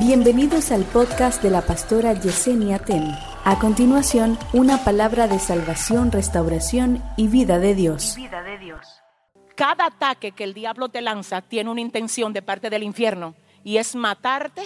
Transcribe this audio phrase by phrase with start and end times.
[0.00, 3.14] Bienvenidos al podcast de la pastora Yesenia Ten.
[3.44, 8.16] A continuación, una palabra de salvación, restauración y vida de Dios.
[9.54, 13.76] Cada ataque que el diablo te lanza tiene una intención de parte del infierno y
[13.76, 14.62] es matarte,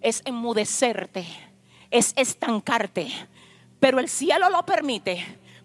[0.00, 1.26] es enmudecerte,
[1.90, 3.08] es estancarte.
[3.78, 5.22] Pero el cielo lo permite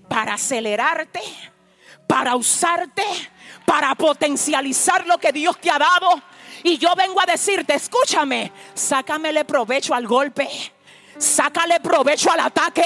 [0.09, 1.21] para acelerarte,
[2.07, 3.05] para usarte,
[3.65, 6.21] para potencializar lo que Dios te ha dado
[6.63, 10.47] y yo vengo a decirte, escúchame, sácamele provecho al golpe,
[11.17, 12.85] sácale provecho al ataque.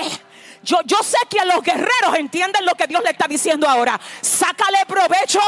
[0.63, 3.99] Yo, yo sé que los guerreros entienden lo que Dios le está diciendo ahora.
[4.21, 5.39] Sácale provecho.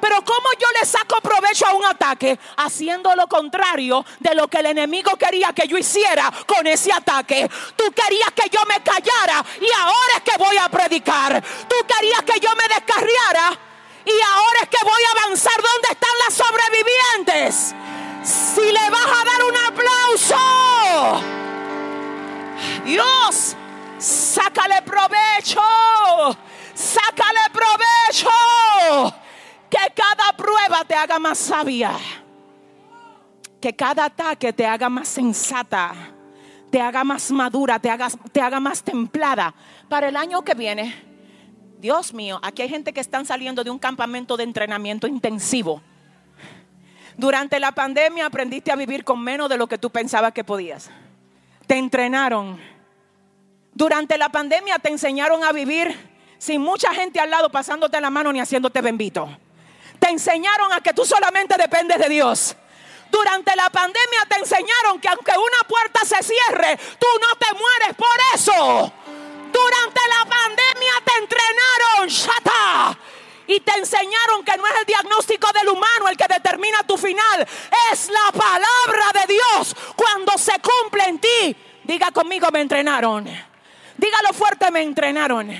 [0.00, 2.38] Pero ¿cómo yo le saco provecho a un ataque?
[2.56, 7.50] Haciendo lo contrario de lo que el enemigo quería que yo hiciera con ese ataque.
[7.76, 11.42] Tú querías que yo me callara y ahora es que voy a predicar.
[11.68, 13.69] Tú querías que yo me descarriara
[14.04, 15.56] y ahora es que voy a avanzar.
[15.56, 17.74] ¿Dónde están las sobrevivientes?
[18.22, 21.22] Si le vas a dar un aplauso,
[22.84, 23.56] Dios,
[23.98, 25.60] sácale provecho.
[26.80, 29.14] Sácale provecho.
[29.68, 31.92] Que cada prueba te haga más sabia.
[33.60, 35.92] Que cada ataque te haga más sensata.
[36.70, 39.54] Te haga más madura, te haga, más templada.
[39.88, 41.09] Para el año que viene
[41.80, 45.80] Dios mío, aquí hay gente que están saliendo de un campamento de entrenamiento intensivo.
[47.16, 50.90] Durante la pandemia aprendiste a vivir con menos de lo que tú pensabas que podías.
[51.66, 52.60] Te entrenaron.
[53.72, 55.96] Durante la pandemia te enseñaron a vivir
[56.36, 59.38] sin mucha gente al lado pasándote la mano ni haciéndote bendito.
[59.98, 62.56] Te enseñaron a que tú solamente dependes de Dios.
[63.10, 67.96] Durante la pandemia te enseñaron que aunque una puerta se cierre, tú no te mueres
[67.96, 68.92] por eso.
[69.52, 72.98] Durante la pandemia te entrenaron, shata.
[73.50, 77.44] Y te enseñaron que no es el diagnóstico del humano el que determina tu final.
[77.92, 81.56] Es la palabra de Dios cuando se cumple en ti.
[81.82, 83.24] Diga conmigo, me entrenaron.
[83.96, 85.50] Dígalo fuerte, me entrenaron.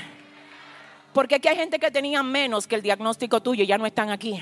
[1.13, 4.11] Porque aquí hay gente que tenía menos que el diagnóstico tuyo y ya no están
[4.11, 4.41] aquí.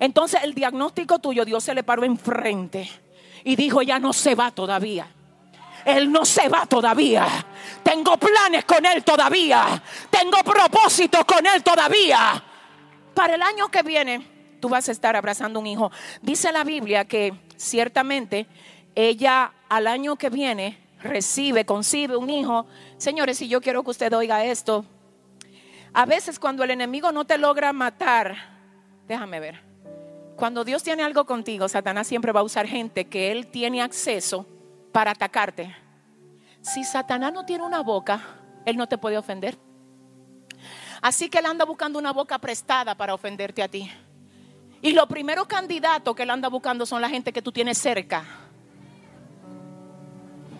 [0.00, 2.90] Entonces el diagnóstico tuyo, Dios se le paró enfrente
[3.44, 5.06] y dijo, ya no se va todavía.
[5.84, 7.26] Él no se va todavía.
[7.82, 9.82] Tengo planes con Él todavía.
[10.10, 12.42] Tengo propósitos con Él todavía.
[13.14, 14.26] Para el año que viene,
[14.60, 15.90] tú vas a estar abrazando un hijo.
[16.22, 18.46] Dice la Biblia que ciertamente
[18.94, 22.66] ella al año que viene recibe, concibe un hijo.
[22.98, 24.84] Señores, si yo quiero que usted oiga esto,
[25.92, 28.36] a veces cuando el enemigo no te logra matar,
[29.08, 29.62] déjame ver,
[30.36, 34.46] cuando Dios tiene algo contigo, Satanás siempre va a usar gente que él tiene acceso
[34.92, 35.74] para atacarte.
[36.62, 38.20] Si Satanás no tiene una boca,
[38.66, 39.58] él no te puede ofender.
[41.00, 43.90] Así que él anda buscando una boca prestada para ofenderte a ti.
[44.82, 48.24] Y lo primero candidato que él anda buscando son la gente que tú tienes cerca.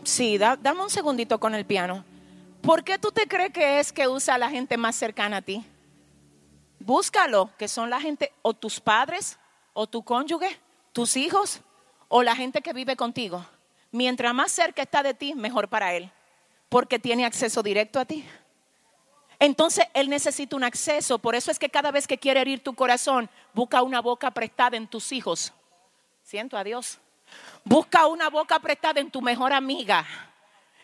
[0.03, 2.05] Sí, dame un segundito con el piano.
[2.63, 5.43] ¿Por qué tú te crees que es que usa a la gente más cercana a
[5.43, 5.65] ti?
[6.79, 9.39] Búscalo, que son la gente o tus padres,
[9.73, 10.59] o tu cónyuge,
[10.93, 11.61] tus hijos,
[12.09, 13.45] o la gente que vive contigo.
[13.93, 16.11] Mientras más cerca está de ti, mejor para él,
[16.69, 18.25] porque tiene acceso directo a ti.
[19.39, 22.75] Entonces él necesita un acceso, por eso es que cada vez que quiere herir tu
[22.75, 25.53] corazón, busca una boca prestada en tus hijos.
[26.23, 26.99] Siento a Dios.
[27.65, 30.07] Busca una boca prestada en tu mejor amiga,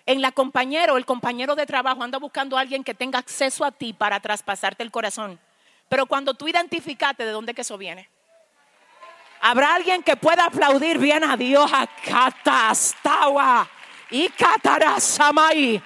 [0.06, 2.02] en la compañera o el compañero de trabajo.
[2.02, 5.38] Anda buscando a alguien que tenga acceso a ti para traspasarte el corazón.
[5.88, 8.08] Pero cuando tú identificaste de dónde que eso viene,
[9.40, 11.70] Habrá alguien que pueda aplaudir bien a Dios.
[12.04, 13.68] Catastawa
[14.10, 15.82] y Catarasamai.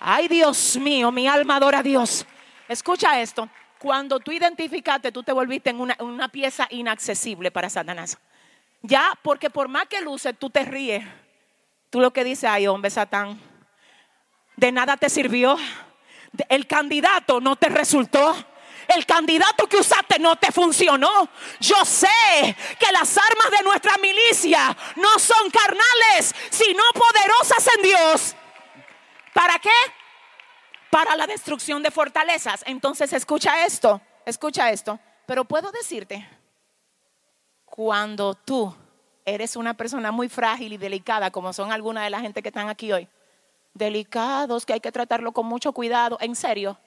[0.00, 2.26] Ay, Dios mío, mi alma adora a Dios.
[2.68, 3.48] Escucha esto.
[3.78, 8.18] Cuando tú identificaste, tú te volviste en una, una pieza inaccesible para Satanás.
[8.82, 11.04] Ya, porque por más que luce, tú te ríes.
[11.90, 13.40] Tú lo que dices, ay, hombre, Satán,
[14.56, 15.56] de nada te sirvió.
[16.48, 18.34] El candidato no te resultó
[18.88, 21.28] el candidato que usaste no te funcionó.
[21.60, 22.08] Yo sé
[22.78, 28.36] que las armas de nuestra milicia no son carnales, sino poderosas en Dios.
[29.34, 29.70] ¿Para qué?
[30.90, 32.62] Para la destrucción de fortalezas.
[32.66, 34.98] Entonces escucha esto, escucha esto.
[35.26, 36.28] Pero puedo decirte,
[37.64, 38.74] cuando tú
[39.24, 42.68] eres una persona muy frágil y delicada, como son algunas de la gente que están
[42.68, 43.08] aquí hoy,
[43.74, 46.78] delicados, que hay que tratarlo con mucho cuidado, en serio,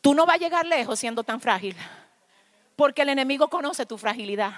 [0.00, 1.76] Tú no vas a llegar lejos siendo tan frágil,
[2.74, 4.52] porque el enemigo conoce tu fragilidad.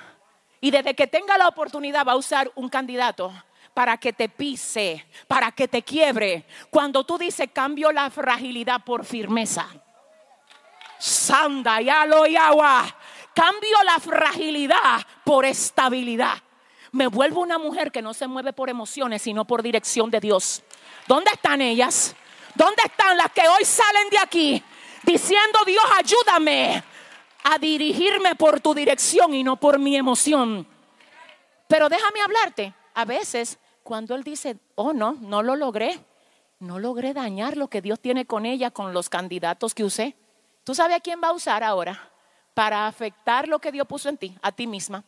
[0.61, 3.33] Y desde que tenga la oportunidad va a usar un candidato
[3.75, 6.47] para que te pise, para que te quiebre.
[6.71, 9.67] Cuando tú dices cambio la fragilidad por firmeza.
[10.99, 12.97] Sanda, y y agua.
[13.35, 16.37] Cambio la fragilidad por estabilidad.
[16.93, 20.63] me vuelvo una mujer que no se mueve por emociones, sino por dirección de Dios.
[21.09, 22.15] ¿Dónde están ellas?
[22.55, 24.65] ¿Dónde están las que hoy salen de aquí
[25.05, 26.83] diciendo, Dios, ayúdame
[27.45, 30.67] a dirigirme por tu dirección y no por mi emoción?
[31.69, 32.75] Pero déjame hablarte.
[32.95, 35.99] A veces, cuando Él dice, oh no, no lo logré,
[36.59, 40.17] no logré dañar lo que Dios tiene con ella, con los candidatos que usé.
[40.65, 42.11] ¿Tú sabes a quién va a usar ahora
[42.55, 44.37] para afectar lo que Dios puso en ti?
[44.43, 45.03] A ti misma.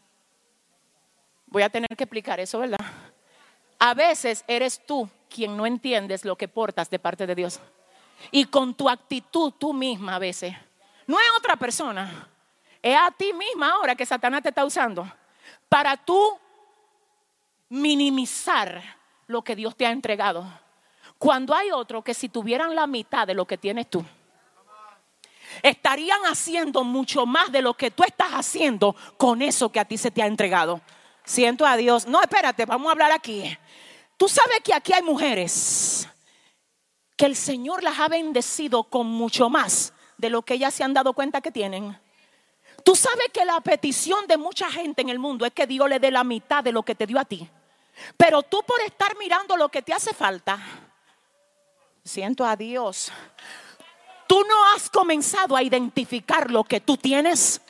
[1.46, 2.79] Voy a tener que explicar eso, ¿verdad?
[3.79, 7.61] A veces eres tú quien no entiendes lo que portas de parte de Dios.
[8.31, 10.55] Y con tu actitud tú misma a veces.
[11.06, 12.28] No es otra persona.
[12.82, 15.11] Es a ti misma ahora que Satanás te está usando.
[15.69, 16.38] Para tú
[17.69, 18.82] minimizar
[19.26, 20.46] lo que Dios te ha entregado.
[21.19, 24.05] Cuando hay otro que si tuvieran la mitad de lo que tienes tú,
[25.62, 29.96] estarían haciendo mucho más de lo que tú estás haciendo con eso que a ti
[29.96, 30.81] se te ha entregado.
[31.25, 32.06] Siento a Dios.
[32.06, 33.56] No, espérate, vamos a hablar aquí.
[34.17, 36.08] Tú sabes que aquí hay mujeres
[37.16, 40.94] que el Señor las ha bendecido con mucho más de lo que ellas se han
[40.94, 41.99] dado cuenta que tienen.
[42.82, 45.99] Tú sabes que la petición de mucha gente en el mundo es que Dios le
[45.99, 47.49] dé la mitad de lo que te dio a ti.
[48.16, 50.58] Pero tú por estar mirando lo que te hace falta,
[52.05, 53.11] siento a Dios,
[54.26, 57.60] tú no has comenzado a identificar lo que tú tienes.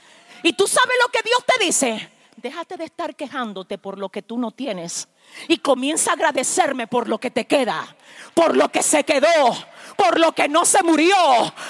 [0.42, 2.10] Y tú sabes lo que Dios te dice.
[2.36, 5.08] Déjate de estar quejándote por lo que tú no tienes.
[5.48, 7.96] Y comienza a agradecerme por lo que te queda,
[8.34, 9.56] por lo que se quedó,
[9.96, 11.16] por lo que no se murió,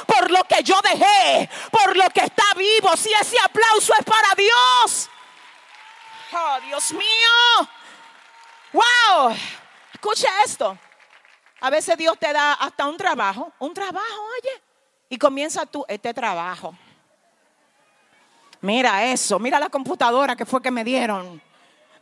[0.07, 2.97] por lo que yo dejé, por lo que está vivo.
[2.97, 5.11] Si ese aplauso es para Dios.
[6.33, 7.69] Oh, Dios mío.
[8.73, 9.37] Wow.
[9.93, 10.77] Escucha esto.
[11.61, 14.63] A veces Dios te da hasta un trabajo, un trabajo, oye,
[15.09, 16.77] y comienza tú este trabajo.
[18.65, 21.39] Mira eso, mira la computadora que fue que me dieron.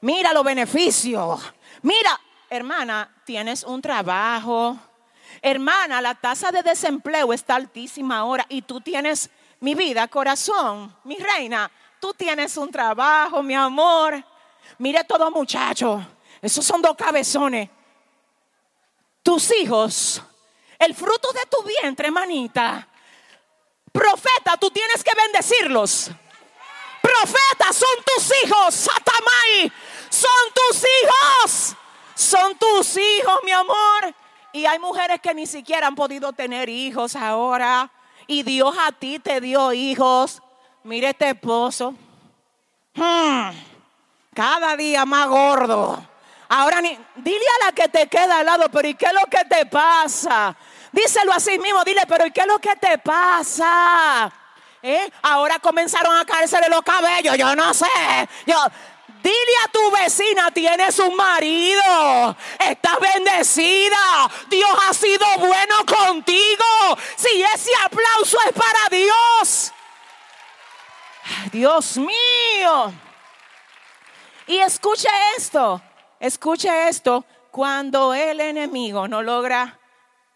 [0.01, 1.41] Mira los beneficios.
[1.83, 4.79] Mira, hermana, tienes un trabajo.
[5.43, 9.29] Hermana, la tasa de desempleo está altísima ahora y tú tienes,
[9.59, 11.69] mi vida, corazón, mi reina,
[11.99, 14.25] tú tienes un trabajo, mi amor.
[14.79, 16.07] Mire todo muchacho,
[16.41, 17.69] esos son dos cabezones.
[19.21, 20.23] Tus hijos,
[20.79, 22.87] el fruto de tu vientre, hermanita.
[23.91, 26.13] Profeta, tú tienes que bendecirlos
[27.13, 29.73] profetas son tus hijos, Satamai,
[30.09, 31.77] son tus hijos,
[32.15, 34.15] son tus hijos, mi amor.
[34.53, 37.91] Y hay mujeres que ni siquiera han podido tener hijos ahora.
[38.27, 40.43] Y Dios a ti te dio hijos.
[40.85, 41.95] Mire este esposo.
[42.95, 43.51] Hmm,
[44.35, 46.07] cada día más gordo.
[46.49, 46.83] Ahora
[47.17, 49.65] dile a la que te queda al lado, pero ¿y qué es lo que te
[49.65, 50.55] pasa?
[50.93, 54.31] Díselo así mismo, dile, pero ¿y qué es lo que te pasa?
[54.83, 55.11] ¿Eh?
[55.23, 57.87] Ahora comenzaron a caerse de los cabellos, yo no sé.
[58.47, 58.57] Yo,
[59.23, 66.65] Dile a tu vecina, tienes un marido, estás bendecida, Dios ha sido bueno contigo.
[67.15, 69.73] Si ese aplauso es para Dios,
[71.53, 72.93] Dios mío.
[74.49, 75.81] Y escuche esto,
[76.19, 79.79] escuche esto, cuando el enemigo no logra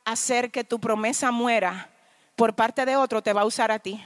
[0.04, 1.90] hacer que tu promesa muera
[2.36, 4.00] por parte de otro, te va a usar a ti.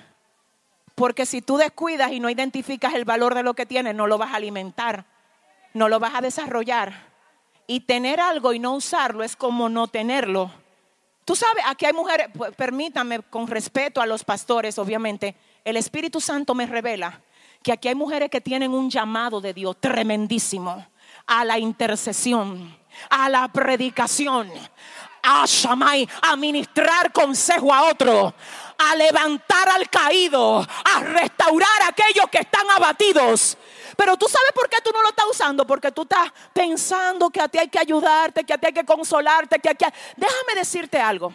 [1.00, 4.18] Porque si tú descuidas y no identificas el valor de lo que tienes, no lo
[4.18, 5.06] vas a alimentar,
[5.72, 6.92] no lo vas a desarrollar.
[7.66, 10.52] Y tener algo y no usarlo es como no tenerlo.
[11.24, 16.54] Tú sabes, aquí hay mujeres, permítame con respeto a los pastores, obviamente, el Espíritu Santo
[16.54, 17.22] me revela
[17.62, 20.86] que aquí hay mujeres que tienen un llamado de Dios tremendísimo
[21.26, 22.76] a la intercesión,
[23.08, 24.50] a la predicación,
[25.22, 26.08] a Shamay,
[26.38, 28.34] ministrar consejo a otro,
[28.78, 33.56] a levantar al caído, a restaurar a aquellos que están abatidos.
[33.96, 37.40] Pero tú sabes por qué tú no lo estás usando, porque tú estás pensando que
[37.40, 39.84] a ti hay que ayudarte, que a ti hay que consolarte, que aquí
[40.16, 41.32] Déjame decirte algo.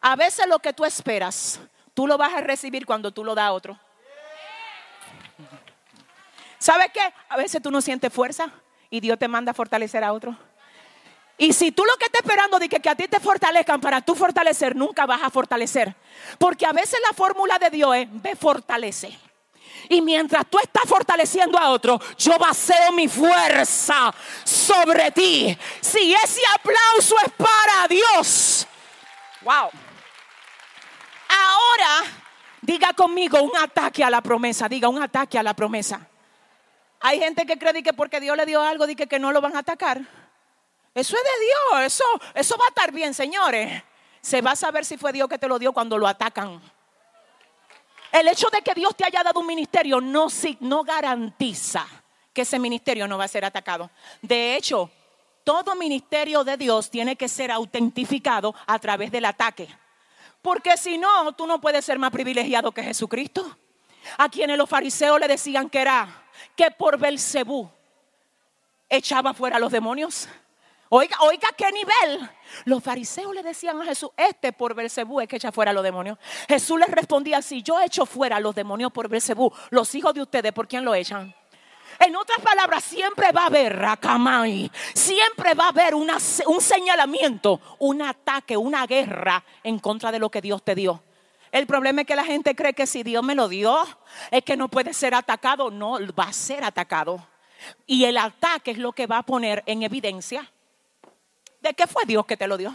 [0.00, 1.60] A veces lo que tú esperas,
[1.92, 3.78] tú lo vas a recibir cuando tú lo das a otro.
[6.58, 7.00] ¿Sabes qué?
[7.28, 8.50] A veces tú no sientes fuerza
[8.88, 10.36] y Dios te manda a fortalecer a otro.
[11.40, 14.14] Y si tú lo que estás esperando de que, a ti te fortalezcan para tú
[14.14, 15.96] fortalecer, nunca vas a fortalecer.
[16.38, 19.18] Porque a veces la fórmula de Dios es, ve fortalece.
[19.88, 24.12] Y mientras tú estás fortaleciendo a otro, yo baseo mi fuerza
[24.44, 25.56] sobre ti.
[25.80, 28.66] Si ese aplauso es para Dios.
[29.40, 29.70] Wow.
[31.26, 32.04] Ahora,
[32.60, 34.68] diga conmigo un ataque a la promesa.
[34.68, 36.06] Diga un ataque a la promesa.
[37.00, 39.56] Hay gente que cree que porque Dios le dio algo, dice que no lo van
[39.56, 40.19] a atacar.
[40.94, 42.04] Eso es de Dios, eso,
[42.34, 43.82] eso va a estar bien, señores.
[44.20, 46.60] Se va a saber si fue Dios que te lo dio cuando lo atacan.
[48.12, 50.28] El hecho de que Dios te haya dado un ministerio no,
[50.84, 51.86] garantiza
[52.32, 53.90] que ese ministerio no va a ser atacado.
[54.20, 54.90] De hecho,
[55.44, 59.68] todo ministerio de Dios tiene que ser autentificado a través del ataque.
[60.42, 63.56] Porque si no, tú no puedes ser más privilegiado que Jesucristo.
[64.18, 66.24] A quienes los fariseos le decían que era
[66.56, 67.70] que por Belcebú
[68.88, 70.28] echaba fuera a los demonios.
[70.92, 72.28] Oiga, oiga qué nivel.
[72.64, 75.84] Los fariseos le decían a Jesús, este por Belcebú es que echa fuera a los
[75.84, 76.18] demonios.
[76.48, 80.22] Jesús les respondía, si yo echo fuera a los demonios por Belcebú, los hijos de
[80.22, 81.32] ustedes, ¿por quién lo echan?
[82.00, 88.02] En otras palabras, siempre va a haber Rakamai, siempre va a haber un señalamiento, un
[88.02, 91.04] ataque, una guerra en contra de lo que Dios te dio.
[91.52, 93.78] El problema es que la gente cree que si Dios me lo dio,
[94.32, 95.70] es que no puede ser atacado.
[95.70, 97.24] No, va a ser atacado.
[97.86, 100.50] Y el ataque es lo que va a poner en evidencia
[101.60, 102.72] de que fue Dios que te lo dio.